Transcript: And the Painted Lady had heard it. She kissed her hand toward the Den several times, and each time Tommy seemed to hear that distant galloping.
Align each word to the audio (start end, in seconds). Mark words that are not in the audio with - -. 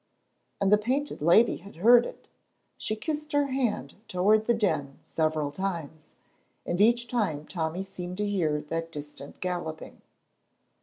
And 0.59 0.71
the 0.73 0.79
Painted 0.79 1.21
Lady 1.21 1.57
had 1.57 1.75
heard 1.75 2.07
it. 2.07 2.27
She 2.75 2.95
kissed 2.95 3.33
her 3.33 3.51
hand 3.51 3.93
toward 4.07 4.47
the 4.47 4.53
Den 4.55 4.97
several 5.03 5.51
times, 5.51 6.09
and 6.65 6.81
each 6.81 7.07
time 7.07 7.45
Tommy 7.45 7.83
seemed 7.83 8.17
to 8.17 8.27
hear 8.27 8.61
that 8.61 8.91
distant 8.91 9.39
galloping. 9.41 10.01